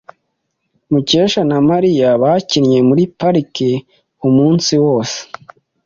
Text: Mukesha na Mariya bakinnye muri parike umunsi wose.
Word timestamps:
Mukesha 0.91 1.41
na 1.49 1.57
Mariya 1.69 2.09
bakinnye 2.21 2.79
muri 2.89 3.03
parike 3.19 3.69
umunsi 4.27 4.73
wose. 4.85 5.19